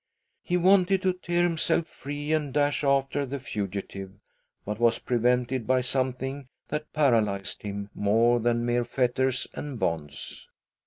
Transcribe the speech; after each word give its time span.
He 0.41 0.57
wanted 0.57 1.03
to 1.03 1.13
tear 1.13 1.43
himself 1.43 1.85
free 1.85 2.33
and 2.33 2.51
dash 2.51 2.83
after 2.83 3.23
the 3.23 3.37
fugitive,, 3.37 4.13
but 4.65 4.79
was 4.79 4.97
prevented 4.97 5.67
by 5.67 5.81
something 5.81 6.47
that 6.69 6.91
paralysed 6.91 7.61
him 7.61 7.91
more 7.93 8.39
than 8.39 8.65
mere 8.65 8.83
fetters 8.83 9.45
and 9.53 9.77
bonds. 9.79 10.49